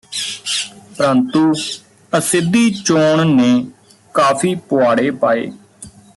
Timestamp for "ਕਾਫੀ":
4.13-4.53